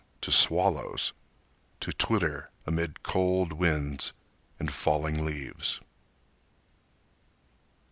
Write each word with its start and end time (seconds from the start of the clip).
—to 0.19 0.31
swallows, 0.31 1.13
To 1.81 1.91
twitter 1.93 2.49
amid 2.65 3.03
cold 3.03 3.53
winds 3.53 4.13
and 4.57 4.73
falling 4.73 5.23
leaves! 5.23 5.79